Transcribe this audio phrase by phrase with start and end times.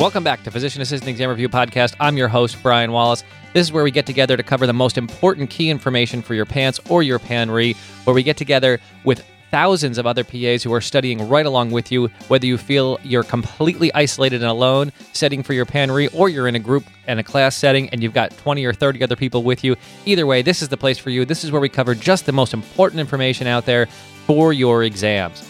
[0.00, 1.94] Welcome back to Physician Assistant Exam Review Podcast.
[2.00, 3.22] I'm your host, Brian Wallace.
[3.52, 6.46] This is where we get together to cover the most important key information for your
[6.46, 10.80] PANCE or your PANRE, where we get together with thousands of other PAs who are
[10.80, 15.52] studying right along with you, whether you feel you're completely isolated and alone setting for
[15.52, 18.64] your PANRE, or you're in a group and a class setting and you've got 20
[18.64, 19.76] or 30 other people with you.
[20.06, 21.26] Either way, this is the place for you.
[21.26, 23.84] This is where we cover just the most important information out there
[24.24, 25.46] for your exams.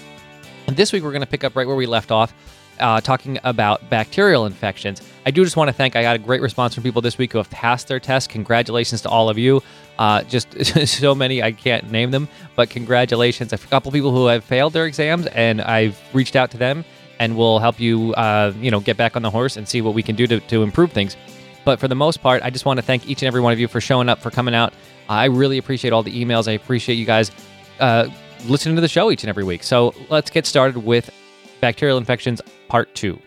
[0.67, 2.35] And this week, we're going to pick up right where we left off
[2.81, 5.03] uh, talking about bacterial infections.
[5.27, 7.33] I do just want to thank, I got a great response from people this week
[7.33, 8.31] who have passed their test.
[8.31, 9.63] Congratulations to all of you.
[9.99, 13.53] Uh, just so many, I can't name them, but congratulations.
[13.53, 16.85] A couple people who have failed their exams, and I've reached out to them
[17.21, 19.93] and we'll help you, uh, you know, get back on the horse and see what
[19.93, 21.17] we can do to, to improve things.
[21.67, 23.61] But for the most part, I just want to thank each and every one of
[23.61, 24.73] you for showing up, for coming out.
[25.07, 26.49] I really appreciate all the emails.
[26.49, 27.31] I appreciate you guys
[27.79, 28.09] uh,
[28.47, 29.65] listening to the show each and every week.
[29.65, 31.11] So let's get started with
[31.61, 32.41] bacterial infections
[32.71, 33.19] part two.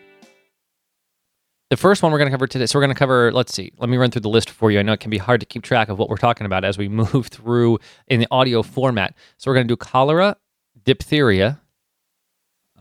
[1.68, 3.72] The first one we're going to cover today, so we're going to cover, let's see,
[3.78, 4.78] let me run through the list for you.
[4.78, 6.78] I know it can be hard to keep track of what we're talking about as
[6.78, 7.78] we move through
[8.08, 9.14] in the audio format.
[9.36, 10.36] So we're going to do cholera,
[10.84, 11.60] diphtheria,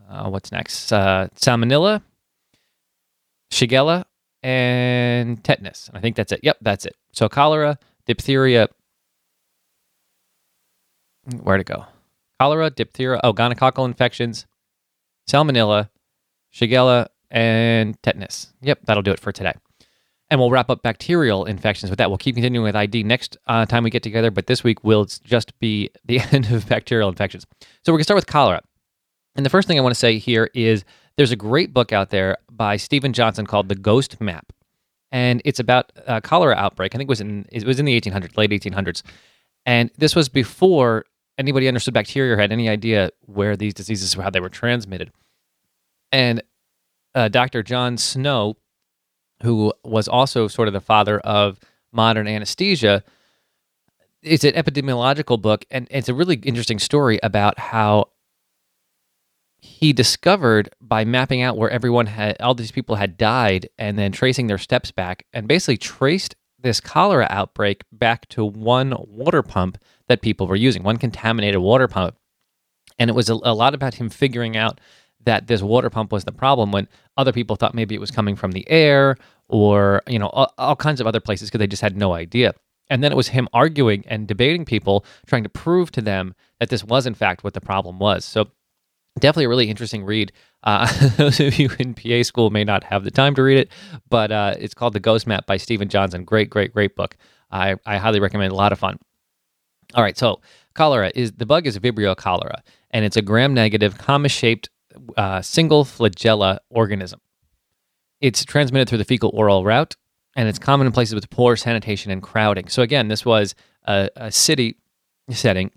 [0.09, 0.93] uh, what's next?
[0.93, 2.01] Uh, salmonella,
[3.51, 4.05] shigella,
[4.41, 5.89] and tetanus.
[5.93, 6.41] I think that's it.
[6.43, 6.95] Yep, that's it.
[7.11, 8.69] So cholera, diphtheria,
[11.41, 11.85] where to go?
[12.39, 14.45] Cholera, diphtheria, oh, gonococcal infections,
[15.29, 15.89] salmonella,
[16.53, 18.53] Shigella, and tetanus.
[18.61, 19.53] Yep, that'll do it for today.
[20.29, 22.09] And we'll wrap up bacterial infections with that.
[22.09, 25.05] We'll keep continuing with ID next uh, time we get together, but this week will
[25.05, 27.45] just be the end of bacterial infections.
[27.83, 28.61] So we're going to start with cholera.
[29.35, 30.85] And the first thing I want to say here is
[31.17, 34.53] there's a great book out there by Steven Johnson called The Ghost Map.
[35.11, 36.95] And it's about a cholera outbreak.
[36.95, 39.03] I think it was in it was in the 1800s, late 1800s.
[39.65, 41.05] And this was before
[41.37, 45.11] anybody understood bacteria or had any idea where these diseases were, how they were transmitted.
[46.11, 46.41] And
[47.15, 47.63] uh, Dr.
[47.63, 48.57] John Snow,
[49.41, 51.59] who was also sort of the father of
[51.91, 53.03] modern anesthesia,
[54.21, 58.09] it's an epidemiological book, and it's a really interesting story about how
[59.61, 64.11] he discovered by mapping out where everyone had all these people had died and then
[64.11, 69.77] tracing their steps back and basically traced this cholera outbreak back to one water pump
[70.07, 72.17] that people were using one contaminated water pump
[72.99, 74.81] and it was a, a lot about him figuring out
[75.25, 78.35] that this water pump was the problem when other people thought maybe it was coming
[78.35, 79.17] from the air
[79.47, 82.53] or you know all, all kinds of other places because they just had no idea.
[82.89, 86.69] And then it was him arguing and debating people trying to prove to them that
[86.69, 88.25] this was in fact what the problem was.
[88.25, 88.49] So
[89.19, 90.31] definitely a really interesting read.
[90.63, 93.69] Uh, those of you in pa school may not have the time to read it
[94.09, 96.23] but uh, it's called the ghost map by steven johnson.
[96.23, 97.15] Great great great book.
[97.51, 98.97] I, I highly recommend a lot of fun.
[99.93, 100.41] All right so
[100.73, 104.69] cholera is the bug is vibrio cholera and it's a gram negative comma shaped
[105.17, 107.19] uh, single flagella organism.
[108.21, 109.95] It's transmitted through the fecal oral route,
[110.35, 112.67] and it's common in places with poor sanitation and crowding.
[112.69, 113.55] So, again, this was
[113.85, 114.77] a, a city
[115.29, 115.71] setting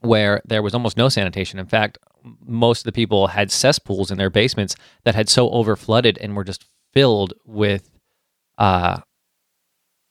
[0.00, 1.58] where there was almost no sanitation.
[1.58, 1.98] In fact,
[2.40, 4.74] most of the people had cesspools in their basements
[5.04, 7.90] that had so overflooded and were just filled with
[8.58, 9.00] uh,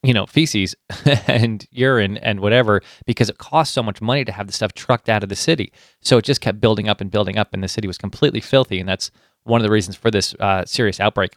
[0.06, 0.76] you know, feces
[1.28, 5.10] and urine and whatever because it cost so much money to have the stuff trucked
[5.10, 5.72] out of the city.
[6.02, 8.80] So it just kept building up and building up, and the city was completely filthy.
[8.80, 9.10] And that's
[9.44, 11.34] one of the reasons for this uh, serious outbreak.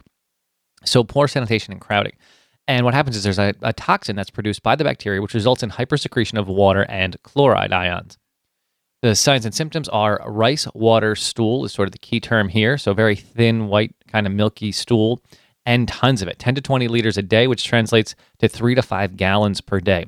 [0.85, 2.13] So poor sanitation and crowding.
[2.67, 5.63] And what happens is there's a, a toxin that's produced by the bacteria, which results
[5.63, 8.17] in hypersecretion of water and chloride ions.
[9.01, 12.77] The signs and symptoms are rice water stool is sort of the key term here.
[12.77, 15.23] So very thin, white, kind of milky stool
[15.69, 18.81] and tons of it 10 to 20 liters a day, which translates to three to
[18.81, 20.07] five gallons per day.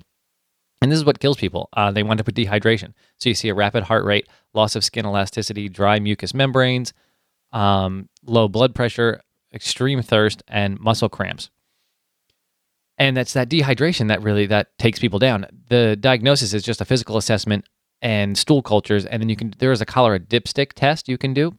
[0.82, 1.70] And this is what kills people.
[1.74, 2.94] Uh, they wind up with dehydration.
[3.20, 6.94] So you see a rapid heart rate, loss of skin elasticity, dry mucous membranes,
[7.52, 9.22] um, low blood pressure,
[9.54, 11.52] extreme thirst, and muscle cramps.
[12.98, 15.46] And that's that dehydration that really that takes people down.
[15.70, 17.66] The diagnosis is just a physical assessment
[18.02, 21.36] and stool cultures, and then you can there is a cholera dipstick test you can
[21.36, 21.56] do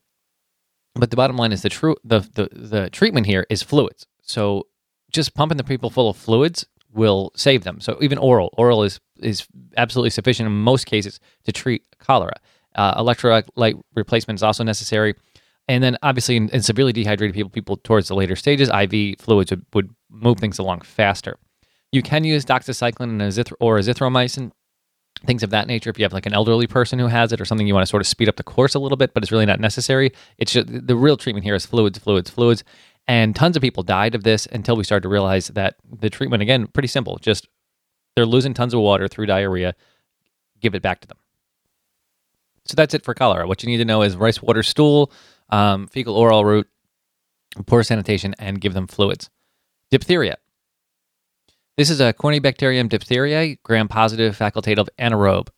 [0.94, 4.06] but the bottom line is the true the, the the treatment here is fluids.
[4.22, 4.66] So
[5.10, 7.80] just pumping the people full of fluids will save them.
[7.80, 9.46] So even oral, oral is is
[9.76, 12.34] absolutely sufficient in most cases to treat cholera.
[12.74, 15.14] Uh, electrolyte replacement is also necessary.
[15.68, 19.50] And then obviously in, in, severely dehydrated people, people towards the later stages, IV fluids
[19.50, 21.38] would, would move things along faster.
[21.92, 24.50] You can use doxycycline and azith- or azithromycin
[25.24, 25.90] things of that nature.
[25.90, 27.90] If you have like an elderly person who has it or something, you want to
[27.90, 30.12] sort of speed up the course a little bit, but it's really not necessary.
[30.38, 32.64] It's just the real treatment here is fluids, fluids, fluids.
[33.08, 36.42] And tons of people died of this until we started to realize that the treatment,
[36.42, 37.18] again, pretty simple.
[37.18, 37.48] Just
[38.14, 39.74] they're losing tons of water through diarrhea.
[40.60, 41.18] Give it back to them.
[42.64, 43.48] So that's it for cholera.
[43.48, 45.10] What you need to know is rice water stool,
[45.48, 46.68] um, fecal oral route,
[47.66, 49.30] poor sanitation, and give them fluids.
[49.90, 50.36] Diphtheria.
[51.76, 55.48] This is a Corynebacterium diphtheriae, gram positive facultative anaerobe.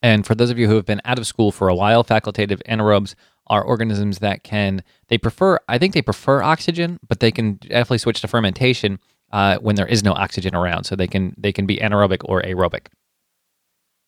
[0.00, 2.62] And for those of you who have been out of school for a while, facultative
[2.68, 3.14] anaerobes
[3.48, 7.98] are organisms that can, they prefer, I think they prefer oxygen, but they can definitely
[7.98, 9.00] switch to fermentation
[9.32, 10.84] uh, when there is no oxygen around.
[10.84, 12.86] So they can, they can be anaerobic or aerobic.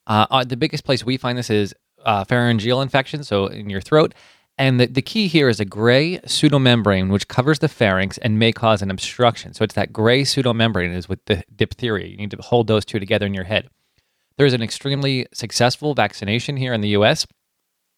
[0.07, 1.75] Uh, uh the biggest place we find this is
[2.05, 4.15] uh, pharyngeal infection, so in your throat.
[4.59, 8.53] And the, the key here is a gray pseudomembrane which covers the pharynx and may
[8.53, 9.55] cause an obstruction.
[9.55, 12.07] So it's that gray pseudomembrane is with the diphtheria.
[12.07, 13.69] You need to hold those two together in your head.
[14.37, 17.27] There's an extremely successful vaccination here in the US.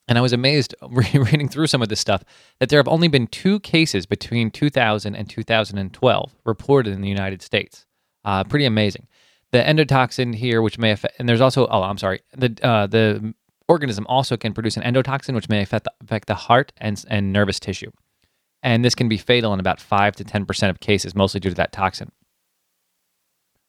[0.07, 2.23] And I was amazed reading through some of this stuff
[2.61, 7.43] that there have only been two cases between 2000 and 2012 reported in the United
[7.43, 7.87] States.
[8.25, 9.09] Uh, pretty amazing.
[9.53, 13.35] The endotoxin here, which may affect, and there's also, oh, I'm sorry, the uh, the
[13.69, 17.33] organism also can produce an endotoxin, which may affect the, affect the heart and, and
[17.33, 17.91] nervous tissue.
[18.63, 21.55] And this can be fatal in about 5 to 10% of cases, mostly due to
[21.57, 22.11] that toxin.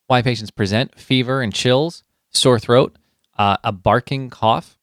[0.07, 2.97] Why patients present fever and chills, sore throat,
[3.38, 4.77] uh, a barking cough,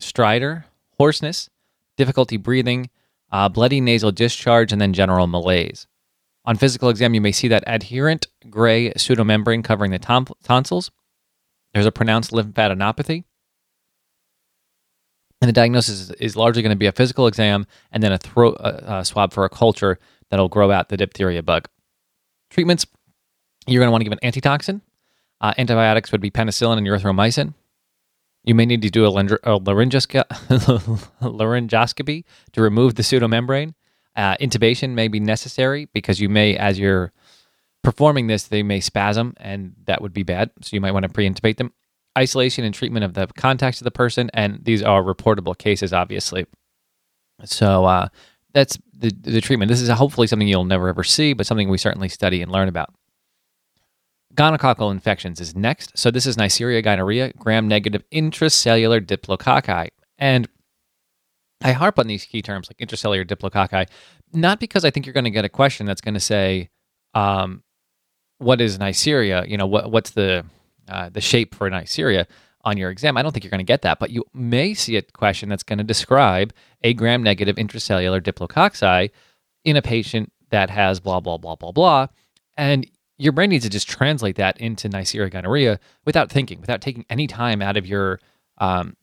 [0.00, 0.64] stridor,
[0.98, 1.50] hoarseness,
[1.96, 2.90] difficulty breathing,
[3.30, 5.86] uh, bloody nasal discharge, and then general malaise.
[6.44, 10.90] On physical exam, you may see that adherent gray pseudomembrane covering the tonsils.
[11.72, 13.24] There's a pronounced lymphadenopathy.
[15.40, 18.56] And the diagnosis is, largely going to be a physical exam and then a throat
[18.60, 19.98] uh, uh, swab for a culture
[20.28, 21.66] that'll grow out the diphtheria bug.
[22.50, 22.84] Treatments
[23.66, 24.82] you're going to want to give an antitoxin,
[25.40, 27.54] uh, antibiotics would be penicillin and erythromycin.
[28.44, 29.12] You may need to do a, a
[31.20, 33.74] laryngoscopy to remove the pseudomembrane.
[34.16, 37.12] Uh, intubation may be necessary because you may, as you're
[37.82, 40.50] performing this, they may spasm, and that would be bad.
[40.62, 41.72] So you might want to pre-intubate them.
[42.18, 46.46] Isolation and treatment of the contacts of the person, and these are reportable cases, obviously.
[47.44, 48.08] So uh,
[48.52, 49.68] that's the the treatment.
[49.68, 52.68] This is hopefully something you'll never ever see, but something we certainly study and learn
[52.68, 52.92] about.
[54.34, 55.96] Gonococcal infections is next.
[55.98, 59.88] So this is Neisseria gonorrhea, gram-negative intracellular diplococci.
[60.18, 60.48] And
[61.62, 63.88] I harp on these key terms like intracellular diplococci,
[64.32, 66.70] not because I think you're going to get a question that's going to say,
[67.14, 67.62] um,
[68.38, 70.44] "What is Neisseria?" You know, what what's the
[70.90, 72.26] uh, the shape for Neisseria
[72.62, 73.16] on your exam?
[73.16, 75.62] I don't think you're going to get that, but you may see a question that's
[75.62, 76.52] going to describe
[76.82, 79.10] a gram-negative intracellular diplococci
[79.64, 82.06] in a patient that has blah blah blah blah blah,
[82.56, 82.86] and
[83.18, 87.26] your brain needs to just translate that into Neisseria gonorrhea without thinking, without taking any
[87.26, 88.18] time out of your
[88.58, 88.96] um,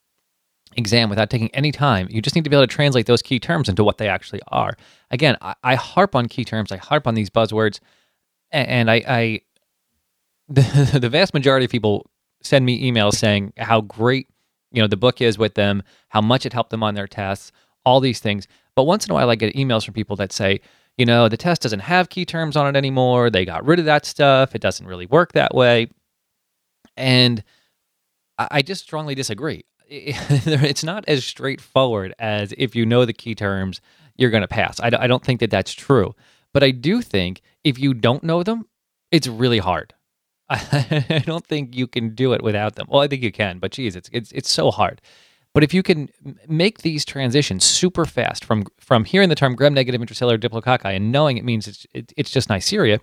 [0.75, 2.07] exam, without taking any time.
[2.09, 4.41] You just need to be able to translate those key terms into what they actually
[4.47, 4.75] are.
[5.11, 7.79] Again, I, I harp on key terms, I harp on these buzzwords,
[8.49, 9.41] and, and I, I
[10.47, 12.09] the, the vast majority of people
[12.41, 14.27] send me emails saying how great
[14.71, 17.51] you know the book is with them, how much it helped them on their tests,
[17.85, 18.47] all these things.
[18.75, 20.61] But once in a while, I get emails from people that say,
[20.97, 23.29] you know, the test doesn't have key terms on it anymore.
[23.29, 24.55] They got rid of that stuff.
[24.55, 25.89] It doesn't really work that way.
[26.95, 27.43] And
[28.37, 29.65] I just strongly disagree.
[29.89, 33.79] It's not as straightforward as if you know the key terms,
[34.17, 34.81] you're going to pass.
[34.81, 36.13] I don't think that that's true.
[36.53, 38.65] But I do think if you don't know them,
[39.11, 39.93] it's really hard.
[40.49, 42.87] I don't think you can do it without them.
[42.89, 45.01] Well, I think you can, but geez, it's it's it's so hard.
[45.53, 46.09] But if you can
[46.47, 51.37] make these transitions super fast from from hearing the term gram-negative intracellular diplococci and knowing
[51.37, 53.01] it means it's it, it's just Neisseria,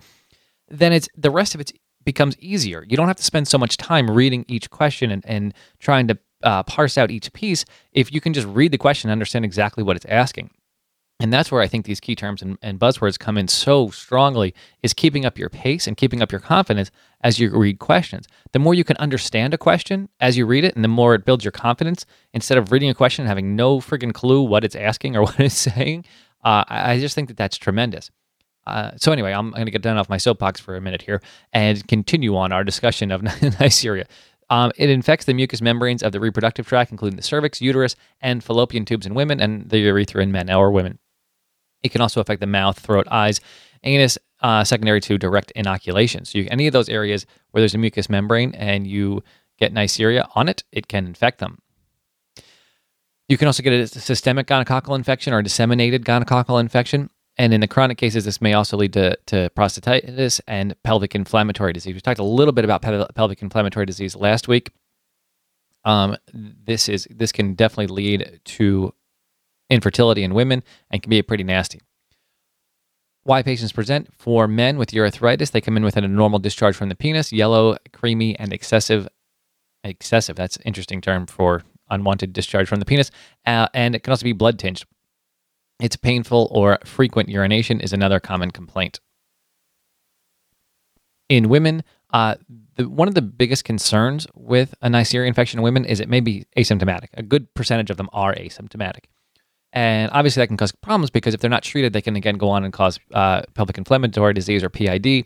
[0.69, 1.71] then it's the rest of it
[2.03, 2.85] becomes easier.
[2.87, 6.17] You don't have to spend so much time reading each question and, and trying to
[6.43, 9.83] uh, parse out each piece if you can just read the question and understand exactly
[9.83, 10.51] what it's asking.
[11.19, 14.53] And that's where I think these key terms and, and, buzzwords come in so strongly
[14.83, 16.91] is keeping up your pace and keeping up your confidence
[17.21, 18.27] as you read questions.
[18.51, 21.23] The more you can understand a question as you read it, and the more it
[21.23, 24.75] builds your confidence, instead of reading a question and having no friggin' clue what it's
[24.75, 26.03] asking or what it's saying,
[26.43, 28.11] uh, I just think that that's tremendous.
[28.67, 31.21] Uh, so anyway, I'm going to get down off my soapbox for a minute here
[31.53, 34.05] and continue on our discussion of Neisseria.
[34.49, 38.43] Um, it infects the mucous membranes of the reproductive tract, including the cervix, uterus, and
[38.43, 40.99] fallopian tubes in women, and the urethra in men or women.
[41.85, 43.39] It can also affect the mouth, throat, eyes,
[43.83, 46.25] anus, uh, secondary to direct inoculation.
[46.25, 49.23] So, you, any of those areas where there's a mucous membrane and you
[49.57, 51.59] get Neisseria on it, it can infect them.
[53.27, 57.09] You can also get a systemic gonococcal infection or disseminated gonococcal infection.
[57.37, 61.73] And in the chronic cases, this may also lead to, to prostatitis and pelvic inflammatory
[61.73, 61.93] disease.
[61.93, 64.71] We talked a little bit about pel- pelvic inflammatory disease last week.
[65.83, 68.93] Um, this is this can definitely lead to
[69.69, 71.81] infertility in women and can be pretty nasty.
[73.23, 76.89] Why patients present for men with urethritis, they come in with a normal discharge from
[76.89, 79.07] the penis, yellow, creamy, and excessive.
[79.83, 83.11] Excessive, that's an interesting term for unwanted discharge from the penis,
[83.45, 84.83] uh, and it can also be blood tinged.
[85.79, 88.99] It's painful or frequent urination is another common complaint.
[91.29, 92.35] In women, uh,
[92.75, 96.19] the, one of the biggest concerns with a Neisseria infection in women is it may
[96.19, 97.09] be asymptomatic.
[97.15, 99.05] A good percentage of them are asymptomatic.
[99.75, 102.49] And obviously, that can cause problems because if they're not treated, they can again go
[102.49, 105.25] on and cause uh, pelvic inflammatory disease or PID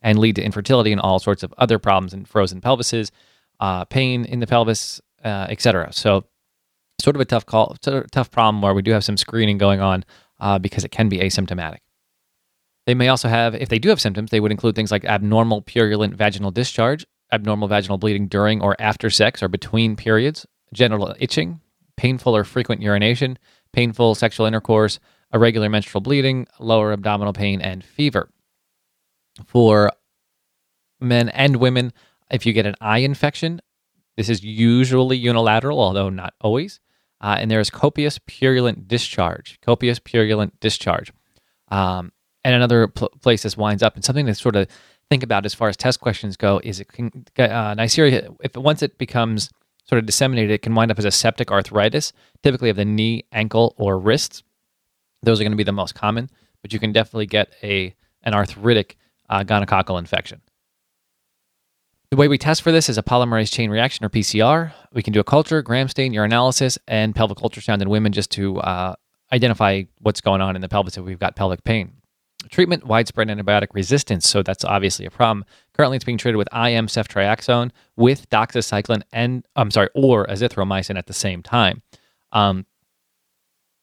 [0.00, 3.10] and lead to infertility and all sorts of other problems and frozen pelvises,
[3.58, 5.92] uh, pain in the pelvis, uh, etc.
[5.92, 6.24] So,
[7.00, 9.58] sort of a tough call, sort of tough problem where we do have some screening
[9.58, 10.04] going on
[10.38, 11.78] uh, because it can be asymptomatic.
[12.86, 15.62] They may also have, if they do have symptoms, they would include things like abnormal
[15.62, 21.60] purulent vaginal discharge, abnormal vaginal bleeding during or after sex or between periods, genital itching,
[21.96, 23.38] painful or frequent urination,
[23.72, 24.98] painful sexual intercourse,
[25.32, 28.30] irregular menstrual bleeding, lower abdominal pain, and fever.
[29.46, 29.90] For
[31.00, 31.92] men and women,
[32.30, 33.60] if you get an eye infection,
[34.16, 36.80] this is usually unilateral, although not always.
[37.20, 39.58] Uh, and there is copious purulent discharge.
[39.60, 41.12] Copious purulent discharge.
[41.70, 42.12] Um,
[42.44, 44.68] and another pl- place this winds up, and something to sort of
[45.10, 48.82] think about as far as test questions go, is it can, uh, Neisseria, if once
[48.82, 49.50] it becomes
[49.88, 53.24] sort of disseminated, it can wind up as a septic arthritis, typically of the knee,
[53.32, 54.42] ankle, or wrists.
[55.22, 56.30] Those are going to be the most common,
[56.62, 58.96] but you can definitely get a an arthritic
[59.30, 60.40] uh, gonococcal infection.
[62.10, 64.72] The way we test for this is a polymerase chain reaction or PCR.
[64.92, 68.58] We can do a culture, gram stain, urinalysis, and pelvic ultrasound in women just to
[68.60, 68.94] uh,
[69.32, 71.92] identify what's going on in the pelvis if we've got pelvic pain.
[72.50, 75.44] Treatment widespread antibiotic resistance, so that's obviously a problem.
[75.74, 81.06] Currently, it's being treated with IM ceftriaxone with doxycycline and I'm sorry, or azithromycin at
[81.06, 81.82] the same time.
[82.32, 82.66] Um,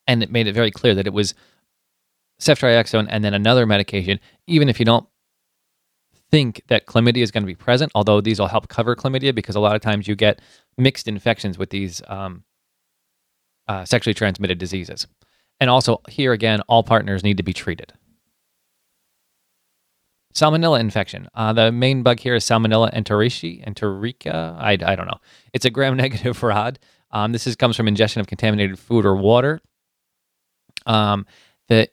[0.07, 1.33] and it made it very clear that it was
[2.39, 5.07] ceftriaxone and then another medication, even if you don't
[6.31, 9.55] think that chlamydia is going to be present, although these will help cover chlamydia because
[9.55, 10.41] a lot of times you get
[10.77, 12.43] mixed infections with these um,
[13.67, 15.07] uh, sexually transmitted diseases.
[15.59, 17.93] And also, here again, all partners need to be treated.
[20.35, 21.29] Salmonella infection.
[21.33, 24.55] Uh, the main bug here is Salmonella enterici, enterica.
[24.59, 25.19] I, I don't know.
[25.53, 26.77] It's a gram-negative rod.
[27.11, 29.61] Um, this is, comes from ingestion of contaminated food or water.
[30.85, 31.25] Um,
[31.69, 31.89] the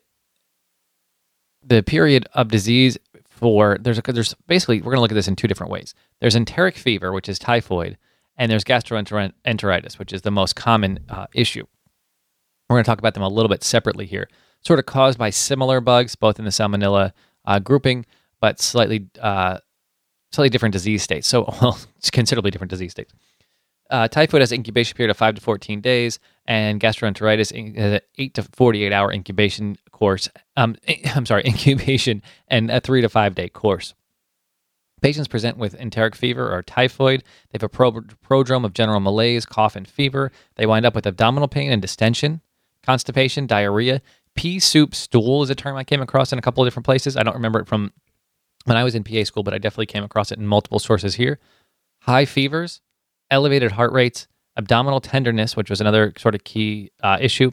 [1.65, 5.29] the period of disease for there's a, there's basically we're going to look at this
[5.29, 5.95] in two different ways.
[6.19, 7.97] There's enteric fever, which is typhoid,
[8.37, 11.65] and there's gastroenteritis, which is the most common uh, issue.
[12.69, 14.29] We're going to talk about them a little bit separately here.
[14.61, 17.13] Sort of caused by similar bugs, both in the Salmonella
[17.45, 18.05] uh, grouping
[18.43, 19.57] but slightly uh,
[20.33, 21.29] slightly different disease states.
[21.29, 23.13] So, well, it's considerably different disease states.
[23.89, 28.01] Uh, typhoid has an incubation period of five to 14 days, and gastroenteritis has an
[28.17, 30.27] eight to 48 hour incubation course.
[30.57, 30.75] Um,
[31.15, 33.93] I'm sorry, incubation and a three to five day course.
[35.01, 37.21] Patients present with enteric fever or typhoid.
[37.21, 40.33] They have a pro- prodrome of general malaise, cough, and fever.
[40.55, 42.41] They wind up with abdominal pain and distension,
[42.85, 44.01] constipation, diarrhea.
[44.35, 47.15] Pea soup stool is a term I came across in a couple of different places.
[47.15, 47.93] I don't remember it from
[48.65, 51.15] when I was in PA school, but I definitely came across it in multiple sources
[51.15, 51.39] here.
[52.01, 52.81] High fevers,
[53.29, 54.27] elevated heart rates,
[54.57, 57.51] abdominal tenderness, which was another sort of key uh, issue,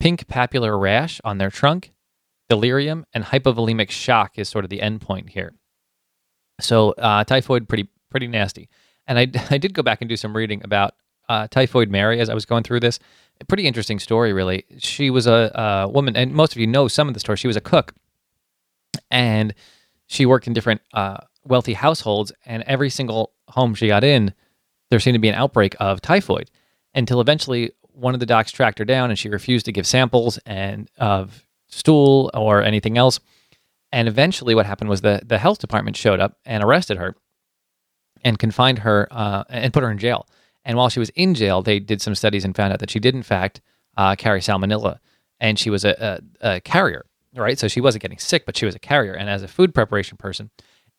[0.00, 1.92] pink papular rash on their trunk,
[2.48, 5.54] delirium, and hypovolemic shock is sort of the end point here.
[6.60, 8.68] So uh, typhoid, pretty pretty nasty.
[9.06, 10.94] And I, I did go back and do some reading about
[11.28, 12.98] uh, Typhoid Mary as I was going through this.
[13.40, 14.64] A pretty interesting story, really.
[14.78, 17.36] She was a, a woman, and most of you know some of the story.
[17.36, 17.92] She was a cook,
[19.10, 19.54] and
[20.06, 24.34] she worked in different uh, wealthy households, and every single home she got in,
[24.90, 26.50] there seemed to be an outbreak of typhoid
[26.94, 30.38] until eventually one of the docs tracked her down and she refused to give samples
[30.46, 33.20] and of stool or anything else.
[33.92, 37.16] And eventually, what happened was the, the health department showed up and arrested her
[38.24, 40.26] and confined her uh, and put her in jail.
[40.64, 42.98] And while she was in jail, they did some studies and found out that she
[42.98, 43.60] did, in fact,
[43.96, 44.98] uh, carry salmonella
[45.40, 47.06] and she was a, a, a carrier
[47.36, 47.58] right?
[47.58, 49.12] So she wasn't getting sick, but she was a carrier.
[49.12, 50.50] And as a food preparation person,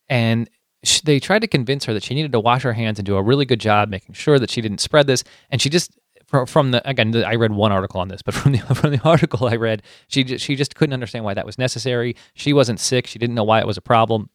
[0.10, 0.50] and
[0.84, 3.15] she, they tried to convince her that she needed to wash her hands and do
[3.15, 5.24] a really good job making sure that she didn't spread this.
[5.50, 8.60] And she just from, the again, I read one article on this, but from the
[8.60, 12.15] from the article I read, she just, she just couldn't understand why that was necessary.
[12.34, 13.08] She wasn't sick.
[13.08, 14.29] She didn't know why it was a problem.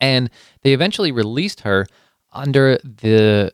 [0.00, 0.30] And
[0.62, 1.86] they eventually released her
[2.32, 3.52] under the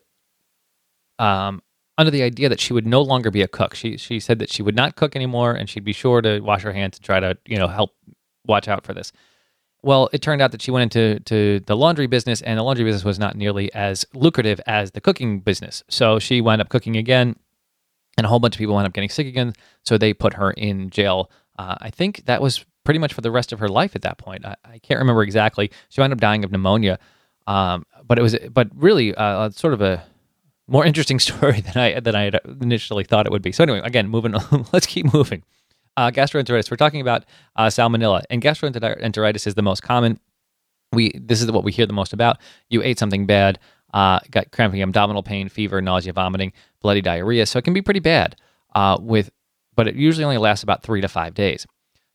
[1.19, 1.61] um,
[1.99, 3.75] under the idea that she would no longer be a cook.
[3.75, 6.63] She she said that she would not cook anymore, and she'd be sure to wash
[6.63, 7.93] her hands and try to you know help
[8.47, 9.11] watch out for this.
[9.83, 12.85] Well, it turned out that she went into to the laundry business, and the laundry
[12.85, 15.83] business was not nearly as lucrative as the cooking business.
[15.89, 17.35] So she wound up cooking again,
[18.17, 19.53] and a whole bunch of people wound up getting sick again.
[19.83, 21.29] So they put her in jail.
[21.57, 24.17] Uh, I think that was pretty much for the rest of her life at that
[24.17, 24.45] point.
[24.45, 25.69] I, I can't remember exactly.
[25.89, 26.97] She wound up dying of pneumonia,
[27.45, 30.01] um, but it was but really uh, sort of a
[30.69, 33.51] more interesting story than I than I had initially thought it would be.
[33.51, 34.65] So anyway, again, moving on.
[34.73, 35.43] Let's keep moving.
[35.97, 36.71] Uh, gastroenteritis.
[36.71, 40.19] We're talking about uh, salmonella, and gastroenteritis is the most common.
[40.93, 42.37] We this is what we hear the most about.
[42.69, 43.59] You ate something bad,
[43.93, 47.45] uh, got cramping, abdominal pain, fever, nausea, vomiting, bloody diarrhea.
[47.45, 48.35] So it can be pretty bad.
[48.75, 49.31] Uh, with,
[49.75, 51.65] but it usually only lasts about three to five days.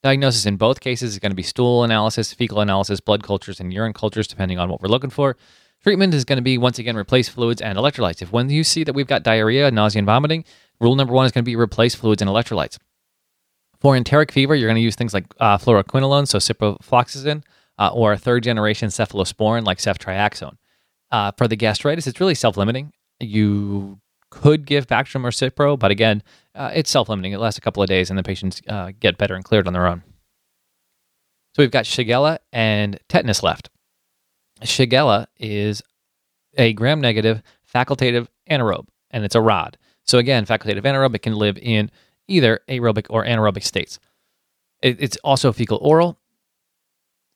[0.02, 3.73] Diagnosis in both cases is going to be stool analysis, fecal analysis, blood cultures, and
[3.73, 5.37] urine cultures, depending on what we're looking for.
[5.85, 8.23] Treatment is going to be once again replace fluids and electrolytes.
[8.23, 10.45] If when you see that we've got diarrhea, nausea, and vomiting,
[10.81, 12.79] rule number one is going to be replace fluids and electrolytes.
[13.81, 17.43] For enteric fever, you're going to use things like uh, fluoroquinolone, so ciprofloxacin,
[17.79, 20.57] uh, or a third generation cephalosporin like ceftriaxone.
[21.11, 22.91] Uh, for the gastritis, it's really self limiting.
[23.21, 24.00] You
[24.31, 26.23] could give Bactrim or Cipro, but again,
[26.55, 27.33] uh, it's self limiting.
[27.33, 29.75] It lasts a couple of days and the patients uh, get better and cleared on
[29.75, 30.03] their own.
[31.55, 33.69] So we've got Shigella and tetanus left.
[34.64, 35.83] Shigella is
[36.56, 37.42] a gram negative
[37.73, 39.76] facultative anaerobe, and it's a rod.
[40.04, 41.90] So again, facultative anaerobe, it can live in
[42.28, 43.99] either aerobic or anaerobic states.
[44.83, 46.18] It, it's also fecal oral,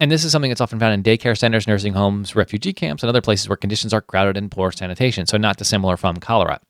[0.00, 3.08] and this is something that's often found in daycare centers, nursing homes, refugee camps, and
[3.08, 6.60] other places where conditions are crowded and poor sanitation, so not dissimilar from cholera.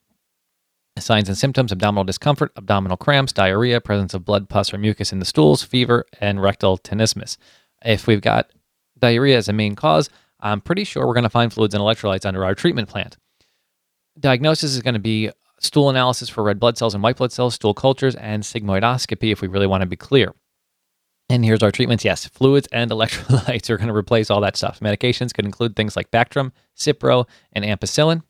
[0.97, 5.19] Signs and symptoms abdominal discomfort, abdominal cramps, diarrhea, presence of blood, pus, or mucus in
[5.19, 7.37] the stools, fever, and rectal tenesmus.
[7.85, 8.49] If we've got
[8.97, 10.09] diarrhea as a main cause,
[10.39, 13.17] I'm pretty sure we're going to find fluids and electrolytes under our treatment plant.
[14.19, 17.55] Diagnosis is going to be stool analysis for red blood cells and white blood cells,
[17.55, 20.33] stool cultures, and sigmoidoscopy if we really want to be clear.
[21.29, 22.03] And here's our treatments.
[22.03, 24.79] Yes, fluids and electrolytes are going to replace all that stuff.
[24.79, 28.23] Medications could include things like Bactrim, Cipro, and ampicillin.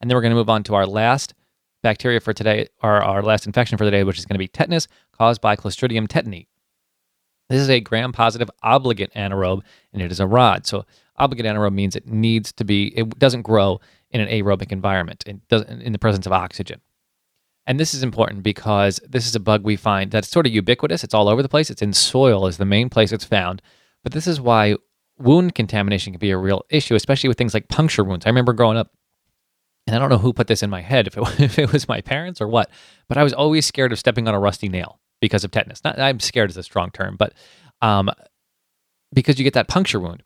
[0.00, 1.34] And then we're going to move on to our last
[1.82, 4.48] bacteria for today, or our last infection for the day, which is going to be
[4.48, 6.46] tetanus caused by Clostridium tetani.
[7.48, 9.62] This is a gram positive obligate anaerobe,
[9.92, 10.66] and it is a rod.
[10.66, 10.84] So
[11.18, 13.80] obligate anaerobe means it needs to be, it doesn't grow
[14.10, 16.80] in an aerobic environment, it doesn't in the presence of oxygen.
[17.66, 21.02] And this is important because this is a bug we find that's sort of ubiquitous.
[21.02, 21.68] It's all over the place.
[21.68, 23.60] It's in soil is the main place it's found.
[24.04, 24.76] But this is why
[25.18, 28.24] wound contamination can be a real issue, especially with things like puncture wounds.
[28.24, 28.92] I remember growing up,
[29.86, 31.88] and I don't know who put this in my head, if it, if it was
[31.88, 32.70] my parents or what,
[33.08, 35.82] but I was always scared of stepping on a rusty nail because of tetanus.
[35.82, 37.34] Not, I'm scared is a strong term, but
[37.82, 38.10] um,
[39.12, 40.22] because you get that puncture wound.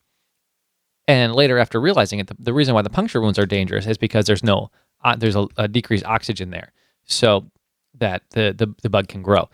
[1.08, 3.98] And later, after realizing it, the, the reason why the puncture wounds are dangerous is
[3.98, 4.70] because there's no
[5.02, 6.72] uh, there's a, a decreased oxygen there
[7.04, 7.50] so
[7.98, 9.48] that the, the, the bug can grow.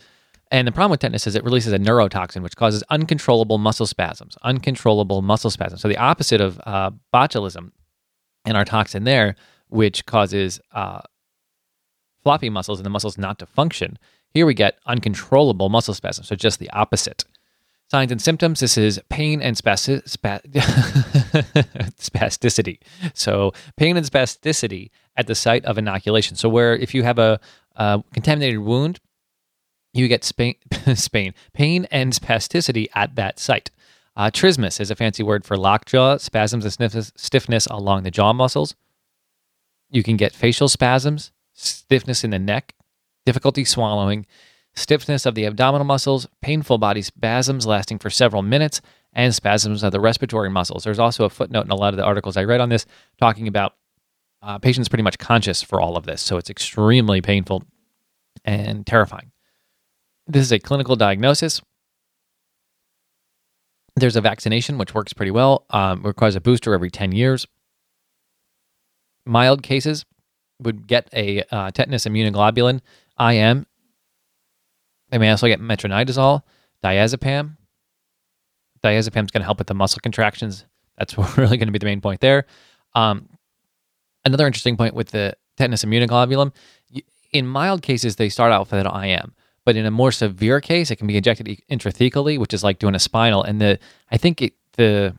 [0.50, 4.36] And the problem with tetanus is it releases a neurotoxin, which causes uncontrollable muscle spasms.
[4.42, 5.80] Uncontrollable muscle spasms.
[5.80, 7.72] So the opposite of uh, botulism
[8.44, 9.34] and our toxin there,
[9.68, 11.00] which causes uh,
[12.22, 13.98] floppy muscles and the muscles not to function.
[14.30, 16.28] Here we get uncontrollable muscle spasms.
[16.28, 17.24] So just the opposite.
[17.88, 19.56] Signs and symptoms this is pain and
[21.98, 22.78] spasticity.
[23.14, 26.36] So, pain and spasticity at the site of inoculation.
[26.36, 27.38] So, where if you have a,
[27.76, 28.98] a contaminated wound,
[29.92, 30.56] you get Spain,
[30.94, 33.70] Spain, pain and spasticity at that site.
[34.16, 38.74] Uh, trismus is a fancy word for lockjaw, spasms and stiffness along the jaw muscles.
[39.90, 42.74] You can get facial spasms, stiffness in the neck,
[43.26, 44.26] difficulty swallowing,
[44.76, 48.80] stiffness of the abdominal muscles, painful body spasms lasting for several minutes,
[49.12, 50.84] and spasms of the respiratory muscles.
[50.84, 52.84] There's also a footnote in a lot of the articles I read on this
[53.18, 53.74] talking about
[54.42, 56.20] uh, patients pretty much conscious for all of this.
[56.20, 57.64] So it's extremely painful
[58.44, 59.32] and terrifying.
[60.26, 61.62] This is a clinical diagnosis.
[63.96, 67.46] There's a vaccination, which works pretty well, um, requires a booster every 10 years.
[69.24, 70.04] Mild cases
[70.60, 72.80] would get a uh, tetanus immunoglobulin
[73.18, 73.66] IM
[75.10, 76.42] they may also get metronidazole,
[76.82, 77.56] diazepam.
[78.82, 80.64] Diazepam is going to help with the muscle contractions.
[80.98, 82.46] That's really going to be the main point there.
[82.94, 83.28] Um,
[84.24, 86.52] another interesting point with the tetanus immunoglobulin,
[87.32, 90.90] in mild cases, they start out with an IM, but in a more severe case,
[90.90, 93.42] it can be injected intrathecally, which is like doing a spinal.
[93.42, 93.78] And the
[94.10, 95.16] I think it, the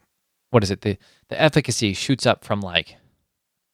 [0.50, 0.96] what is it the
[1.28, 2.96] the efficacy shoots up from like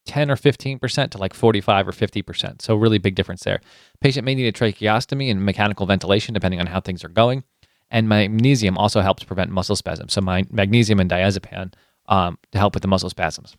[0.06, 2.62] 10 or 15% to like 45 or 50%.
[2.62, 3.60] So, really big difference there.
[4.00, 7.44] Patient may need a tracheostomy and mechanical ventilation depending on how things are going.
[7.90, 10.12] And magnesium also helps prevent muscle spasms.
[10.12, 11.72] So, my, magnesium and diazepam
[12.06, 13.56] um, to help with the muscle spasms.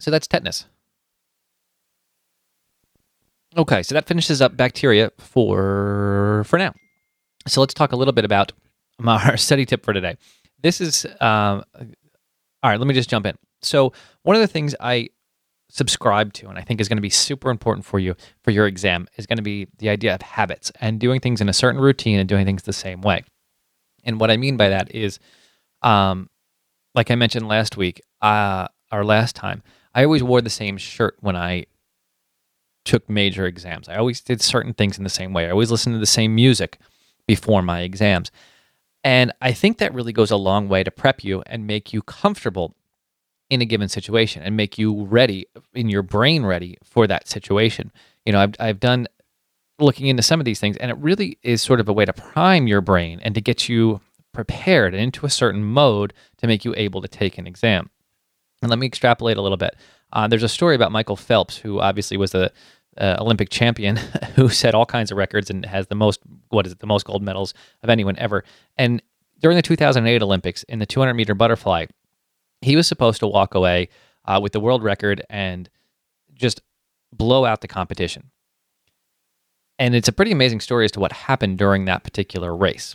[0.00, 0.66] So, that's tetanus.
[3.56, 6.72] Okay, so that finishes up bacteria for for now.
[7.46, 8.52] So let's talk a little bit about
[9.06, 10.16] our study tip for today.
[10.62, 12.78] This is um, all right.
[12.78, 13.36] Let me just jump in.
[13.62, 15.10] So one of the things I
[15.72, 18.66] subscribe to and I think is going to be super important for you for your
[18.66, 21.80] exam is going to be the idea of habits and doing things in a certain
[21.80, 23.24] routine and doing things the same way.
[24.04, 25.18] And what I mean by that is,
[25.80, 26.28] um,
[26.94, 29.62] like I mentioned last week, uh, or last time,
[29.94, 31.64] I always wore the same shirt when I
[32.84, 33.88] took major exams.
[33.88, 35.46] I always did certain things in the same way.
[35.46, 36.78] I always listened to the same music
[37.26, 38.30] before my exams.
[39.02, 42.02] And I think that really goes a long way to prep you and make you
[42.02, 42.76] comfortable
[43.52, 47.92] in a given situation and make you ready in your brain ready for that situation.
[48.24, 49.06] You know, I've, I've done
[49.78, 52.14] looking into some of these things, and it really is sort of a way to
[52.14, 54.00] prime your brain and to get you
[54.32, 57.90] prepared and into a certain mode to make you able to take an exam.
[58.62, 59.76] And let me extrapolate a little bit.
[60.14, 62.50] Uh, there's a story about Michael Phelps, who obviously was the
[62.96, 63.96] uh, Olympic champion,
[64.34, 67.04] who set all kinds of records and has the most what is it the most
[67.04, 68.44] gold medals of anyone ever.
[68.78, 69.02] And
[69.42, 71.84] during the 2008 Olympics in the 200 meter butterfly,
[72.62, 73.88] he was supposed to walk away
[74.24, 75.68] uh, with the world record and
[76.34, 76.62] just
[77.12, 78.30] blow out the competition.
[79.78, 82.94] And it's a pretty amazing story as to what happened during that particular race.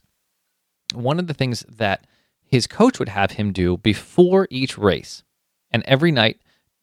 [0.94, 2.08] One of the things that
[2.46, 5.24] his coach would have him do before each race
[5.70, 6.40] and every night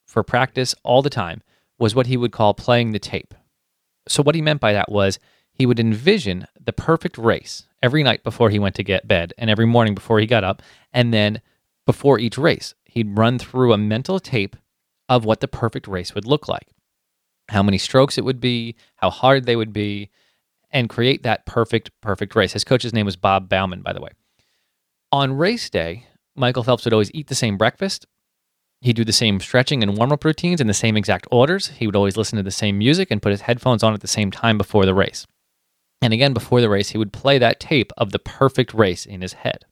[0.06, 1.42] for practice all the time
[1.78, 3.34] was what he would call playing the tape.
[4.06, 5.18] So, what he meant by that was
[5.52, 9.48] he would envision the perfect race every night before he went to get bed and
[9.48, 10.62] every morning before he got up.
[10.92, 11.40] And then
[11.86, 14.56] before each race, he'd run through a mental tape
[15.08, 16.68] of what the perfect race would look like,
[17.50, 20.10] how many strokes it would be, how hard they would be,
[20.70, 22.52] and create that perfect, perfect race.
[22.52, 24.10] His coach's name was Bob Bowman, by the way.
[25.12, 28.06] On race day, Michael Phelps would always eat the same breakfast
[28.84, 31.68] He'd do the same stretching and warm up routines in the same exact orders.
[31.68, 34.06] He would always listen to the same music and put his headphones on at the
[34.06, 35.26] same time before the race.
[36.02, 39.22] And again, before the race, he would play that tape of the perfect race in
[39.22, 39.64] his head.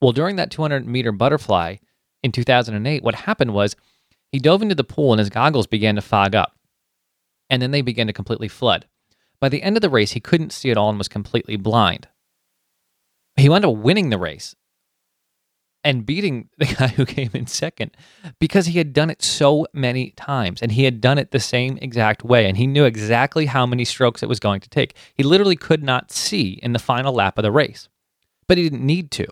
[0.00, 1.76] Well, during that 200 meter butterfly
[2.22, 3.76] in 2008, what happened was
[4.32, 6.52] he dove into the pool and his goggles began to fog up.
[7.48, 8.86] And then they began to completely flood.
[9.40, 12.08] By the end of the race, he couldn't see at all and was completely blind.
[13.36, 14.56] He wound up winning the race
[15.84, 17.96] and beating the guy who came in second
[18.40, 21.78] because he had done it so many times and he had done it the same
[21.80, 24.96] exact way and he knew exactly how many strokes it was going to take.
[25.14, 27.88] He literally could not see in the final lap of the race,
[28.48, 29.26] but he didn't need to.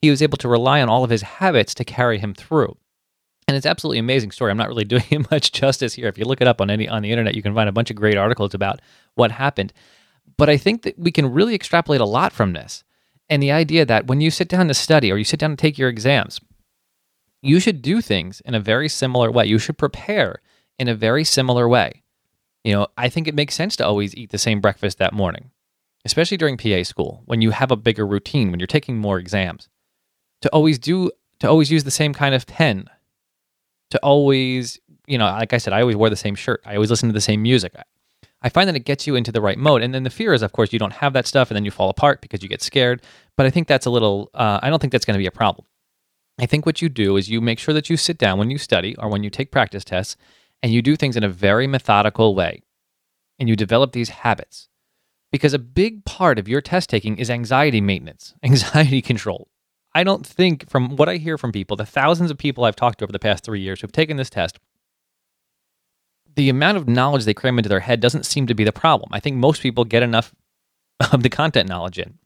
[0.00, 2.76] He was able to rely on all of his habits to carry him through.
[3.46, 4.50] And it's absolutely amazing story.
[4.50, 6.08] I'm not really doing it much justice here.
[6.08, 7.90] If you look it up on any on the internet, you can find a bunch
[7.90, 8.80] of great articles about
[9.14, 9.72] what happened.
[10.36, 12.84] But I think that we can really extrapolate a lot from this.
[13.28, 15.56] And the idea that when you sit down to study or you sit down to
[15.56, 16.40] take your exams,
[17.42, 19.46] you should do things in a very similar way.
[19.46, 20.40] You should prepare
[20.78, 22.02] in a very similar way.
[22.64, 25.50] You know, I think it makes sense to always eat the same breakfast that morning,
[26.04, 29.68] especially during PA school when you have a bigger routine, when you're taking more exams.
[30.42, 32.88] To always do, to always use the same kind of pen,
[33.90, 36.62] to always, you know, like I said, I always wear the same shirt.
[36.64, 37.74] I always listen to the same music.
[38.40, 39.82] I find that it gets you into the right mode.
[39.82, 41.70] And then the fear is, of course, you don't have that stuff and then you
[41.70, 43.02] fall apart because you get scared.
[43.36, 45.32] But I think that's a little, uh, I don't think that's going to be a
[45.32, 45.66] problem.
[46.38, 48.58] I think what you do is you make sure that you sit down when you
[48.58, 50.16] study or when you take practice tests
[50.62, 52.62] and you do things in a very methodical way
[53.38, 54.68] and you develop these habits.
[55.32, 59.48] Because a big part of your test taking is anxiety maintenance, anxiety control.
[59.98, 63.00] I don't think, from what I hear from people, the thousands of people I've talked
[63.00, 64.60] to over the past three years who've taken this test,
[66.36, 69.10] the amount of knowledge they cram into their head doesn't seem to be the problem.
[69.12, 70.32] I think most people get enough
[71.12, 72.16] of the content knowledge in.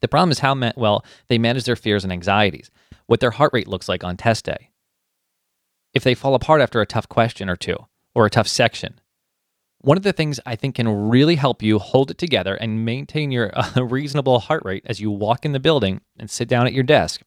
[0.00, 2.68] The problem is how ma- well they manage their fears and anxieties,
[3.06, 4.70] what their heart rate looks like on test day.
[5.94, 7.76] If they fall apart after a tough question or two,
[8.12, 8.98] or a tough section,
[9.80, 13.30] one of the things I think can really help you hold it together and maintain
[13.30, 16.72] your uh, reasonable heart rate as you walk in the building and sit down at
[16.72, 17.22] your desk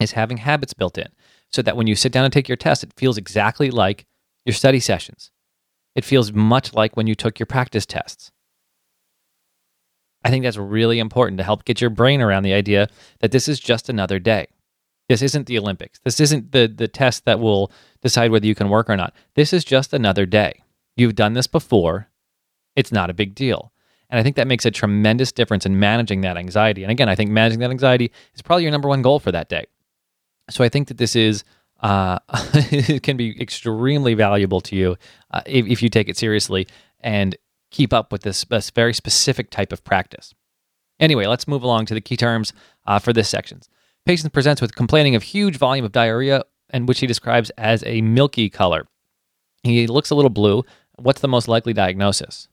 [0.00, 1.08] is having habits built in
[1.50, 4.06] so that when you sit down and take your test, it feels exactly like
[4.44, 5.30] your study sessions.
[5.94, 8.30] It feels much like when you took your practice tests.
[10.24, 12.88] I think that's really important to help get your brain around the idea
[13.20, 14.48] that this is just another day.
[15.08, 15.98] This isn't the Olympics.
[16.04, 19.14] This isn't the, the test that will decide whether you can work or not.
[19.34, 20.62] This is just another day.
[21.00, 22.10] You've done this before.
[22.76, 23.72] It's not a big deal.
[24.10, 26.82] And I think that makes a tremendous difference in managing that anxiety.
[26.82, 29.48] And again, I think managing that anxiety is probably your number one goal for that
[29.48, 29.64] day.
[30.50, 31.42] So I think that this is
[31.80, 32.18] uh,
[32.54, 34.98] it can be extremely valuable to you
[35.30, 36.66] uh, if, if, you take it seriously
[37.00, 37.34] and
[37.70, 40.34] keep up with this, this, very specific type of practice.
[40.98, 42.52] Anyway, let's move along to the key terms
[42.86, 43.62] uh, for this section.
[44.04, 48.02] Patient presents with complaining of huge volume of diarrhea, and which he describes as a
[48.02, 48.86] milky color.
[49.62, 50.64] He looks a little blue.
[51.00, 52.48] What's the most likely diagnosis?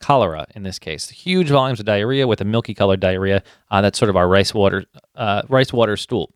[0.00, 1.08] cholera in this case.
[1.10, 3.42] Huge volumes of diarrhea with a milky colored diarrhea.
[3.70, 4.84] Uh, that's sort of our rice water,
[5.14, 6.32] uh, rice water stool.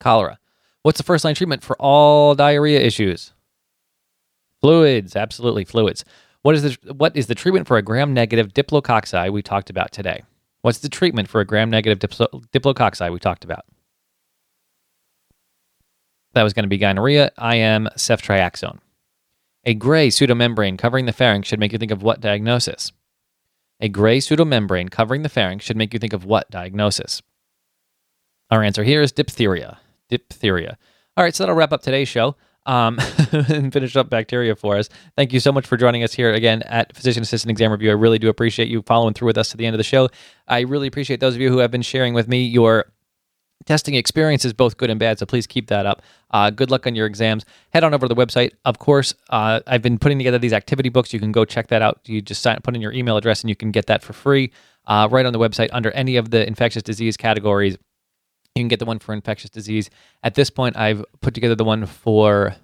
[0.00, 0.38] Cholera.
[0.82, 3.32] What's the first line treatment for all diarrhea issues?
[4.60, 6.04] Fluids, absolutely fluids.
[6.42, 9.92] What is the what is the treatment for a gram negative diplococci we talked about
[9.92, 10.22] today?
[10.62, 13.64] What's the treatment for a gram negative diplo, diplococci we talked about?
[16.38, 18.78] That was going to be gonorrhea, I IM, ceftriaxone.
[19.64, 22.92] A gray pseudomembrane covering the pharynx should make you think of what diagnosis?
[23.80, 27.22] A gray pseudomembrane covering the pharynx should make you think of what diagnosis?
[28.52, 29.80] Our answer here is diphtheria.
[30.08, 30.78] Diphtheria.
[31.16, 33.00] All right, so that'll wrap up today's show um,
[33.32, 34.88] and finish up bacteria for us.
[35.16, 37.90] Thank you so much for joining us here again at Physician Assistant Exam Review.
[37.90, 40.08] I really do appreciate you following through with us to the end of the show.
[40.46, 42.92] I really appreciate those of you who have been sharing with me your
[43.66, 45.18] testing experience is both good and bad.
[45.18, 46.02] So please keep that up.
[46.30, 47.44] Uh, good luck on your exams.
[47.70, 48.52] Head on over to the website.
[48.64, 51.12] Of course, uh, I've been putting together these activity books.
[51.12, 52.00] You can go check that out.
[52.04, 54.52] You just sign, put in your email address and you can get that for free
[54.86, 57.76] uh, right on the website under any of the infectious disease categories.
[58.54, 59.90] You can get the one for infectious disease.
[60.22, 62.56] At this point, I've put together the one for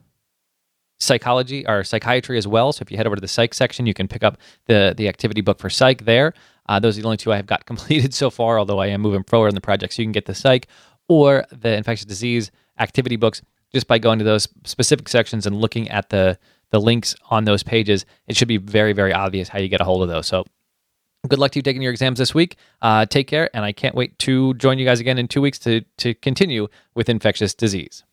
[0.99, 2.73] psychology or psychiatry as well.
[2.73, 5.09] So if you head over to the psych section, you can pick up the the
[5.09, 6.35] activity book for psych there.
[6.67, 9.01] Uh, those are the only two I have got completed so far, although I am
[9.01, 9.95] moving forward in the project.
[9.95, 10.69] So you can get the psych
[11.09, 15.89] or the infectious disease activity books just by going to those specific sections and looking
[15.91, 16.39] at the
[16.71, 18.05] the links on those pages.
[18.27, 20.27] It should be very very obvious how you get a hold of those.
[20.27, 20.45] So
[21.29, 22.57] good luck to you taking your exams this week.
[22.83, 25.59] Uh, take care, and I can't wait to join you guys again in two weeks
[25.61, 28.05] to to continue with infectious disease.